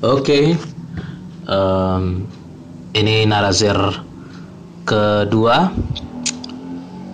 [0.00, 0.56] Oke,
[1.46, 2.26] em,
[2.98, 3.78] ini narazir
[4.82, 5.70] kedua.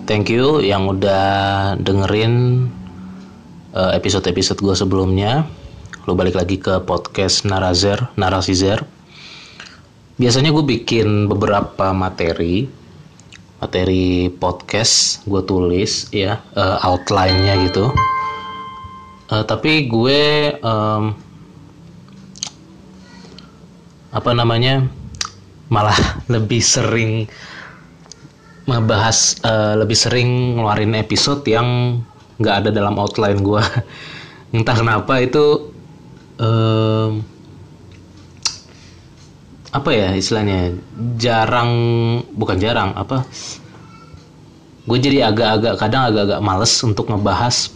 [0.09, 2.65] Thank you yang udah dengerin
[3.77, 5.45] eh, episode-episode gue sebelumnya.
[6.09, 8.81] Lo balik lagi ke podcast Narazir, Narasizer.
[10.17, 12.65] Biasanya gue bikin beberapa materi,
[13.61, 17.93] materi podcast gue tulis ya, eh, outline-nya gitu.
[19.29, 20.21] Eh, tapi gue
[20.57, 21.03] em,
[24.09, 25.04] apa namanya
[25.69, 25.97] malah
[26.29, 27.25] lebih sering
[28.65, 32.01] membahas eh, lebih sering ngeluarin episode yang
[32.41, 33.63] nggak ada dalam outline gue
[34.55, 35.71] entah kenapa itu
[36.41, 37.23] em,
[39.75, 40.71] apa ya istilahnya
[41.19, 41.71] jarang
[42.31, 43.27] bukan jarang apa?
[44.87, 47.73] Gue jadi agak-agak kadang agak-agak males untuk ngebahas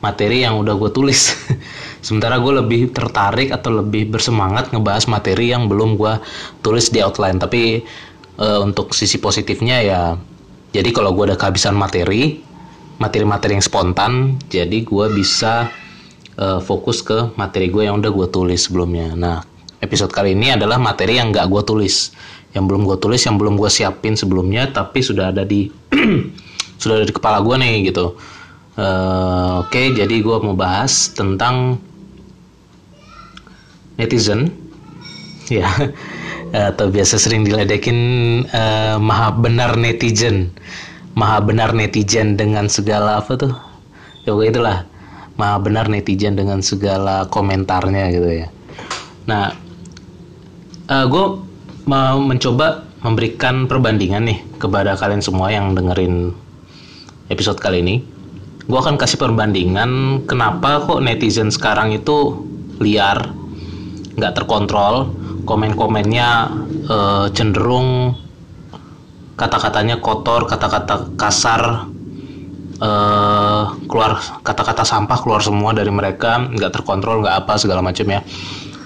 [0.00, 1.36] materi yang udah gue tulis
[2.08, 6.16] sementara gue lebih tertarik atau lebih bersemangat ngebahas materi yang belum gue
[6.64, 7.36] tulis di outline.
[7.36, 7.84] Tapi
[8.40, 10.16] eh, untuk sisi positifnya ya
[10.72, 12.40] jadi kalau gue udah kehabisan materi
[12.96, 15.68] materi-materi yang spontan jadi gue bisa
[16.40, 19.12] eh, fokus ke materi gue yang udah gue tulis sebelumnya.
[19.12, 19.44] Nah
[19.84, 22.16] episode kali ini adalah materi yang gak gue tulis.
[22.56, 25.68] Yang belum gue tulis yang belum gue siapin sebelumnya tapi sudah ada di
[26.80, 28.16] sudah ada di kepala gue nih gitu.
[28.78, 31.82] Eh, Oke, jadi gue mau bahas tentang
[33.98, 34.48] netizen,
[35.52, 35.68] ya,
[36.72, 37.98] atau biasa sering diledekin
[38.48, 40.54] eh, maha benar netizen,
[41.18, 43.52] maha benar netizen dengan segala apa tuh,
[44.24, 44.78] ya pokoknya itulah,
[45.36, 48.48] maha benar netizen dengan segala komentarnya gitu ya.
[49.28, 49.52] Nah,
[50.88, 51.24] gue
[51.84, 56.34] mau mencoba memberikan perbandingan nih kepada kalian semua yang dengerin
[57.30, 57.96] episode kali ini.
[58.68, 62.44] Gue akan kasih perbandingan kenapa kok netizen sekarang itu
[62.82, 63.32] liar
[64.18, 65.14] nggak terkontrol
[65.46, 66.28] komen-komennya
[66.90, 68.18] eh, cenderung
[69.38, 71.86] kata-katanya kotor kata-kata kasar
[72.82, 78.20] eh, keluar kata-kata sampah keluar semua dari mereka nggak terkontrol nggak apa segala macam ya.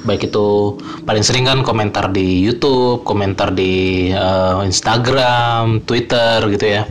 [0.03, 6.85] Baik itu paling sering kan komentar di YouTube komentar di eh, Instagram Twitter gitu ya.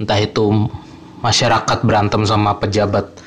[0.00, 0.66] Entah itu
[1.22, 3.21] masyarakat berantem sama pejabat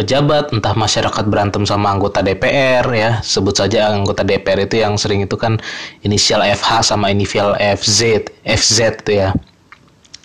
[0.00, 3.20] pejabat entah masyarakat berantem sama anggota DPR ya.
[3.20, 5.60] Sebut saja anggota DPR itu yang sering itu kan
[6.00, 9.36] inisial FH sama inisial FZ FZ itu ya.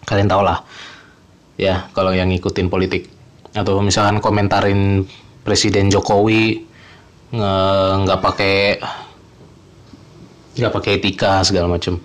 [0.08, 0.64] Kalian tau lah
[1.60, 3.12] ya kalau yang ngikutin politik.
[3.52, 5.04] Atau misalkan komentarin
[5.44, 6.64] Presiden Jokowi
[7.36, 8.80] nggak pakai
[10.56, 12.00] nggak pakai etika segala macam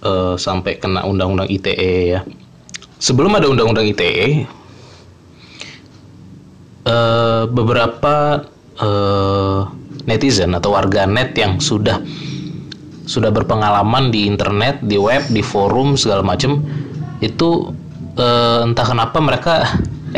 [0.00, 2.24] Eh, sampai kena undang-undang ITE ya.
[2.96, 4.48] Sebelum ada undang-undang ITE
[6.90, 8.42] eh, beberapa
[8.82, 9.60] eh,
[10.10, 12.02] netizen atau warganet yang sudah
[13.06, 16.62] sudah berpengalaman di internet, di web, di forum segala macam
[17.22, 17.70] itu
[18.18, 19.54] eh, entah kenapa mereka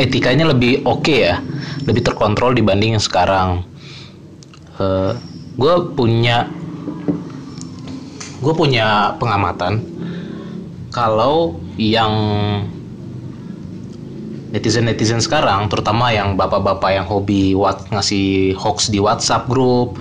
[0.00, 1.44] etikanya lebih oke ya,
[1.84, 3.68] lebih terkontrol dibanding yang sekarang.
[5.52, 6.50] gue punya
[8.42, 9.78] gue punya pengamatan
[10.90, 12.12] kalau yang
[14.52, 19.96] netizen-netizen sekarang, terutama yang bapak-bapak yang hobi wat ngasih hoax di WhatsApp grup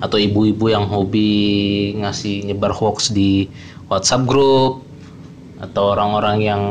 [0.00, 3.44] atau ibu-ibu yang hobi ngasih nyebar hoax di
[3.92, 4.80] WhatsApp grup
[5.60, 6.62] atau orang-orang yang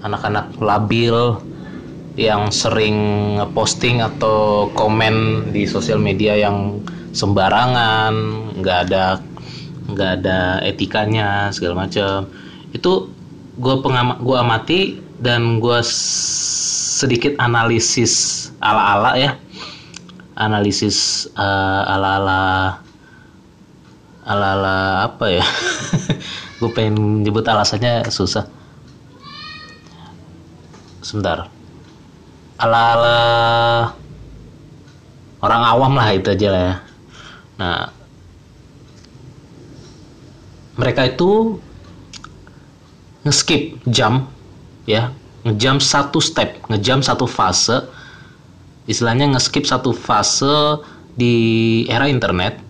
[0.00, 1.36] anak-anak labil
[2.16, 2.96] yang sering
[3.52, 6.80] posting atau komen di sosial media yang
[7.12, 8.14] sembarangan,
[8.64, 9.20] nggak ada
[9.92, 12.24] nggak ada etikanya segala macam.
[12.72, 13.12] Itu
[13.60, 14.80] gue pengama gue amati
[15.20, 19.38] dan gue sedikit analisis ala-ala ya.
[20.34, 22.82] Analisis eh, ala-ala
[24.26, 25.44] ala-ala apa ya?
[26.58, 28.48] Gue pengen nyebut alasannya susah.
[31.04, 31.46] Sebentar.
[32.58, 33.18] Ala-ala
[35.44, 36.74] orang awam lah itu aja lah ya.
[37.60, 37.78] Nah
[40.74, 41.62] mereka itu
[43.22, 44.33] ngeskip jam
[44.84, 45.12] ya
[45.44, 47.84] ngejam satu step ngejam satu fase
[48.88, 50.80] istilahnya ngeskip satu fase
[51.14, 51.34] di
[51.88, 52.60] era internet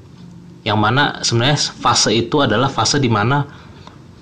[0.65, 3.45] yang mana sebenarnya fase itu adalah fase di mana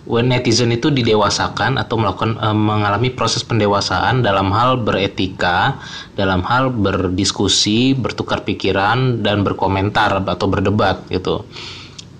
[0.02, 5.78] netizen itu didewasakan atau melakukan uh, mengalami proses pendewasaan dalam hal beretika,
[6.18, 11.46] dalam hal berdiskusi, bertukar pikiran dan berkomentar atau berdebat gitu.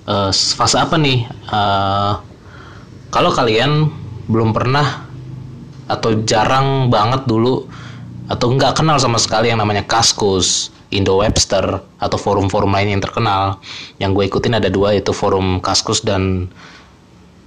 [0.06, 1.26] Uh, fase apa nih?
[1.50, 2.22] Uh,
[3.10, 3.90] kalau kalian
[4.30, 5.12] belum pernah
[5.90, 7.67] atau jarang banget dulu
[8.31, 13.58] atau nggak kenal sama sekali yang namanya Kaskus, Indo Webster atau forum-forum lain yang terkenal,
[13.99, 16.49] yang gue ikutin ada dua yaitu forum Kaskus dan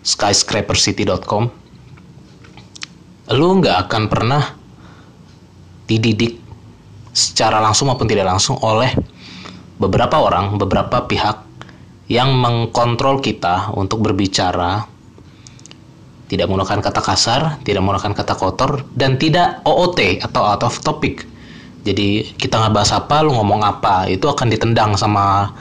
[0.06, 1.50] skyscrapercity.com
[3.34, 4.54] lu nggak akan pernah
[5.90, 6.38] dididik
[7.10, 8.94] secara langsung maupun tidak langsung oleh
[9.82, 11.42] beberapa orang, beberapa pihak
[12.06, 14.86] yang mengkontrol kita untuk berbicara
[16.25, 21.25] tidak menggunakan kata kasar, tidak menggunakan kata kotor, dan tidak OOT atau out of topic.
[21.86, 25.54] Jadi kita nggak bahas apa, lu ngomong apa, itu akan ditendang sama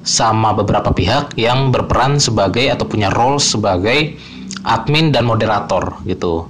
[0.00, 4.16] sama beberapa pihak yang berperan sebagai atau punya role sebagai
[4.64, 6.48] admin dan moderator gitu.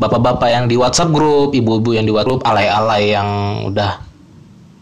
[0.00, 3.28] Bapak-bapak yang di WhatsApp grup, ibu-ibu yang di WhatsApp grup, alay-alay yang
[3.70, 3.92] udah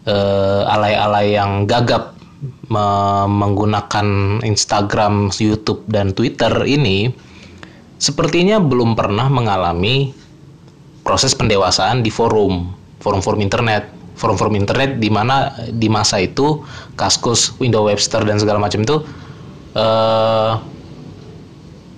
[0.08, 2.20] uh, alay-alay yang gagap
[2.71, 7.11] menggunakan Instagram, YouTube dan Twitter ini
[7.99, 10.15] sepertinya belum pernah mengalami
[11.03, 12.71] proses pendewasaan di forum,
[13.03, 13.99] forum-forum internet.
[14.21, 16.61] Forum-forum internet di mana di masa itu
[16.93, 19.01] Kaskus, Windows Webster dan segala macam itu
[19.73, 20.61] uh,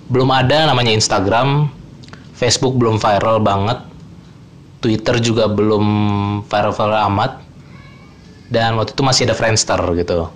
[0.07, 1.67] belum ada namanya Instagram,
[2.31, 3.75] Facebook belum viral banget,
[4.79, 5.83] Twitter juga belum
[6.47, 7.43] viral-viral amat,
[8.47, 10.31] dan waktu itu masih ada Friendster gitu.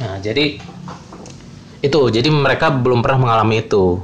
[0.00, 0.56] Nah, jadi
[1.80, 4.00] itu, jadi mereka belum pernah mengalami itu.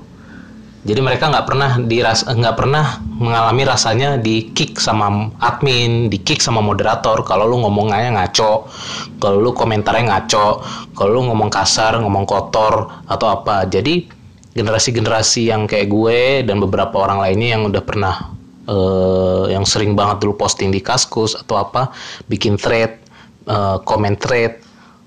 [0.86, 6.38] Jadi mereka nggak pernah diras nggak pernah mengalami rasanya di kick sama admin di kick
[6.38, 7.26] sama moderator.
[7.26, 8.70] Kalau lu ngomongnya ngaco
[9.18, 10.62] kalau lu komentarnya ngaco
[10.94, 13.66] kalau lu ngomong kasar ngomong kotor atau apa.
[13.66, 14.06] Jadi
[14.54, 18.14] generasi-generasi yang kayak gue dan beberapa orang lainnya yang udah pernah
[18.70, 21.90] uh, yang sering banget dulu posting di kaskus atau apa
[22.30, 23.02] bikin thread
[23.50, 24.62] uh, comment thread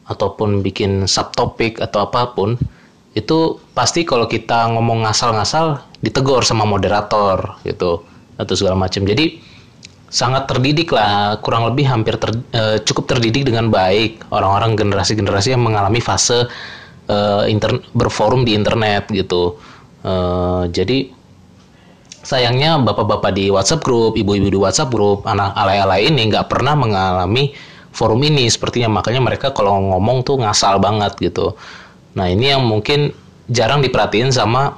[0.09, 2.57] ataupun bikin subtopik atau apa pun
[3.13, 8.05] itu pasti kalau kita ngomong ngasal-ngasal ditegur sama moderator gitu
[8.37, 9.05] atau segala macam.
[9.05, 9.41] Jadi
[10.09, 15.61] sangat terdidik lah kurang lebih hampir ter, uh, cukup terdidik dengan baik orang-orang generasi-generasi yang
[15.61, 16.49] mengalami fase
[17.09, 19.57] uh, inter, berforum di internet gitu.
[20.01, 21.11] Uh, jadi
[22.25, 27.53] sayangnya bapak-bapak di WhatsApp grup ibu-ibu di WhatsApp grup anak alay-alay ini nggak pernah mengalami
[27.93, 28.49] forum ini.
[28.49, 31.55] Sepertinya makanya mereka kalau ngomong tuh ngasal banget gitu.
[32.17, 33.13] Nah ini yang mungkin
[33.49, 34.77] jarang diperhatiin sama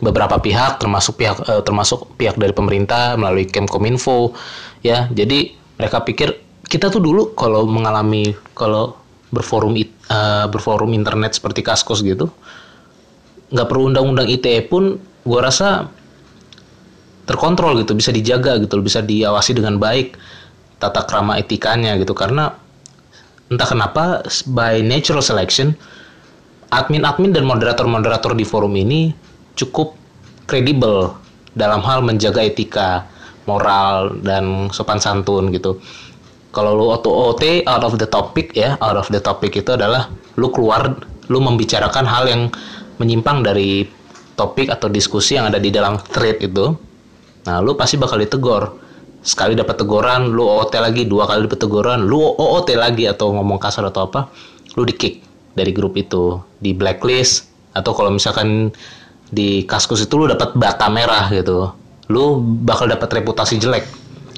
[0.00, 4.36] beberapa pihak termasuk pihak eh, termasuk pihak dari pemerintah melalui Kemkominfo
[4.84, 5.08] ya.
[5.12, 6.32] Jadi mereka pikir
[6.66, 8.98] kita tuh dulu kalau mengalami kalau
[9.30, 12.30] berforum uh, berforum internet seperti Kaskus gitu
[13.50, 15.86] nggak perlu undang-undang ITE pun gue rasa
[17.26, 20.18] terkontrol gitu bisa dijaga gitu bisa diawasi dengan baik
[20.76, 22.52] tata krama etikanya gitu karena
[23.48, 25.72] entah kenapa by natural selection
[26.74, 29.14] admin-admin dan moderator-moderator di forum ini
[29.54, 29.94] cukup
[30.50, 31.14] kredibel
[31.56, 33.08] dalam hal menjaga etika,
[33.48, 35.80] moral dan sopan santun gitu.
[36.52, 40.08] Kalau lu OT out of the topic ya, out of the topic itu adalah
[40.40, 40.96] lu keluar,
[41.28, 42.42] lu membicarakan hal yang
[42.96, 43.84] menyimpang dari
[44.36, 46.72] topik atau diskusi yang ada di dalam thread itu.
[47.44, 48.85] Nah, lu pasti bakal ditegur.
[49.26, 53.58] Sekali dapat teguran, lu OOT lagi, dua kali dapat teguran, lu OOT lagi atau ngomong
[53.58, 54.30] kasar atau apa,
[54.78, 55.26] lu di kick
[55.58, 58.70] dari grup itu di blacklist atau kalau misalkan
[59.32, 61.74] di kaskus itu lu dapat bata merah gitu
[62.06, 63.82] lu bakal dapat reputasi jelek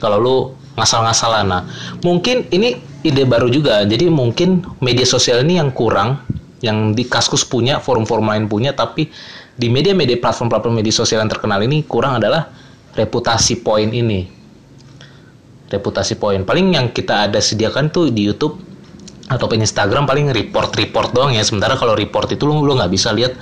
[0.01, 0.37] kalau lu
[0.79, 1.47] ngasal-ngasalan.
[1.51, 1.63] Nah
[2.01, 6.23] mungkin ini ide baru juga jadi mungkin media sosial ini yang kurang
[6.65, 9.07] yang di kaskus punya forum-forum lain punya tapi
[9.59, 12.51] di media-media platform-platform media sosial yang terkenal ini kurang adalah
[12.95, 14.38] reputasi poin ini
[15.69, 16.43] reputasi poin.
[16.43, 18.59] Paling yang kita ada sediakan tuh di YouTube
[19.29, 21.45] ataupun Instagram paling report report doang ya.
[21.45, 23.37] Sementara kalau report itu lu lu nggak bisa lihat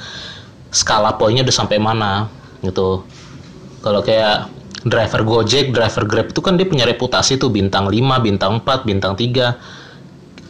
[0.75, 2.27] skala poinnya udah sampai mana
[2.61, 3.07] gitu.
[3.81, 4.51] Kalau kayak
[4.87, 9.15] driver Gojek, driver Grab itu kan dia punya reputasi tuh bintang 5, bintang 4, bintang
[9.15, 9.43] 3 e,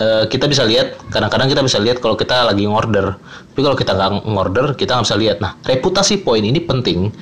[0.01, 3.17] eh, kita bisa lihat kadang-kadang kita bisa lihat kalau kita lagi ngorder.
[3.53, 5.37] Tapi kalau kita nggak ngorder kita nggak bisa lihat.
[5.45, 7.13] Nah reputasi poin ini penting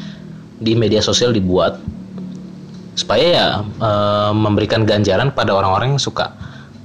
[0.63, 1.83] di media sosial dibuat
[2.95, 3.91] supaya ya e,
[4.33, 6.31] memberikan ganjaran pada orang-orang yang suka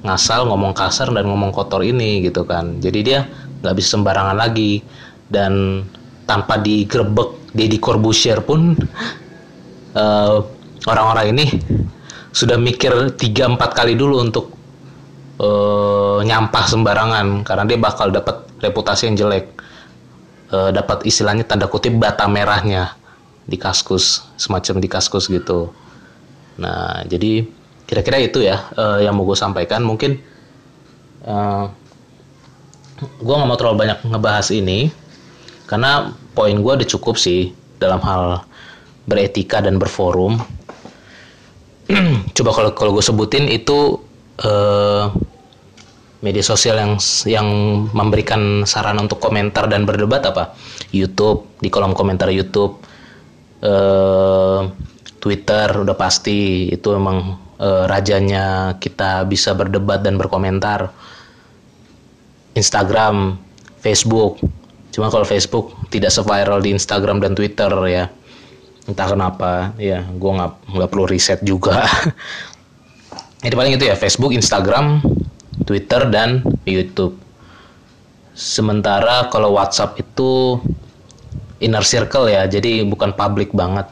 [0.01, 2.81] ngasal ngomong kasar dan ngomong kotor ini gitu kan.
[2.81, 3.29] Jadi dia
[3.61, 4.81] nggak bisa sembarangan lagi.
[5.29, 5.85] Dan
[6.25, 8.73] tanpa digrebek Deddy Corbusier pun
[9.93, 10.37] uh,
[10.91, 11.45] orang-orang ini
[12.33, 14.45] sudah mikir tiga empat kali dulu untuk
[15.37, 17.45] uh, nyampah sembarangan.
[17.45, 19.45] Karena dia bakal dapat reputasi yang jelek.
[20.49, 22.97] Uh, dapat istilahnya tanda kutip bata merahnya
[23.45, 25.69] di kaskus semacam di kaskus gitu
[26.59, 27.47] nah jadi
[27.89, 29.81] kira-kira itu ya uh, yang mau gue sampaikan.
[29.81, 30.21] Mungkin
[31.25, 31.65] uh,
[32.99, 34.93] gue nggak mau terlalu banyak ngebahas ini
[35.65, 37.49] karena poin gue udah cukup sih
[37.81, 38.45] dalam hal
[39.09, 40.37] beretika dan berforum.
[42.37, 43.97] Coba kalau kalau gue sebutin itu
[44.45, 45.09] uh,
[46.19, 46.93] media sosial yang
[47.25, 47.47] yang
[47.95, 50.53] memberikan saran untuk komentar dan berdebat apa?
[50.93, 52.77] YouTube di kolom komentar YouTube
[55.19, 60.89] Twitter udah pasti itu emang uh, rajanya kita bisa berdebat dan berkomentar
[62.55, 63.37] Instagram
[63.83, 64.39] Facebook
[64.89, 68.09] cuma kalau Facebook tidak seviral di Instagram dan Twitter ya
[68.89, 71.85] entah kenapa ya gue nggak nggak perlu riset juga
[73.45, 75.03] jadi paling itu ya Facebook Instagram
[75.69, 77.19] Twitter dan YouTube.
[78.33, 80.57] Sementara kalau WhatsApp itu
[81.59, 83.85] inner circle ya, jadi bukan public banget.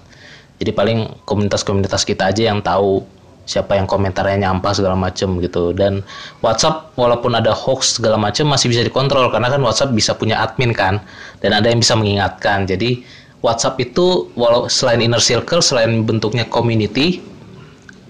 [0.58, 3.06] Jadi paling komunitas-komunitas kita aja yang tahu
[3.48, 5.72] siapa yang komentarnya nyampah segala macem gitu.
[5.72, 6.04] Dan
[6.44, 10.76] WhatsApp walaupun ada hoax segala macem masih bisa dikontrol karena kan WhatsApp bisa punya admin
[10.76, 11.00] kan,
[11.40, 12.68] dan ada yang bisa mengingatkan.
[12.68, 13.02] Jadi
[13.40, 17.24] WhatsApp itu walau selain inner circle, selain bentuknya community,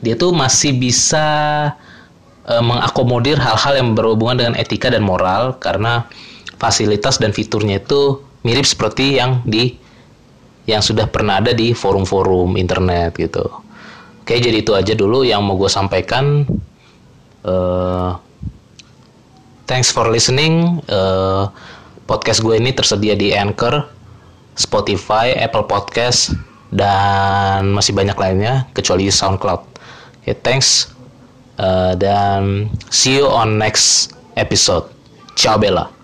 [0.01, 1.25] dia tuh masih bisa
[2.48, 6.08] uh, mengakomodir hal-hal yang berhubungan dengan etika dan moral karena
[6.58, 9.77] fasilitas dan fiturnya itu mirip seperti yang di
[10.67, 13.47] yang sudah pernah ada di forum-forum internet gitu.
[14.21, 16.43] Oke, jadi itu aja dulu yang mau gue sampaikan.
[17.47, 18.12] Uh,
[19.63, 20.83] thanks for listening.
[20.91, 21.47] Uh,
[22.03, 23.88] podcast gue ini tersedia di Anchor,
[24.59, 26.36] Spotify, Apple Podcast,
[26.75, 29.63] dan masih banyak lainnya kecuali SoundCloud.
[30.27, 30.91] Okay, thanks.
[31.55, 34.91] Uh, dan see you on next episode.
[35.39, 35.97] Ciao Bella.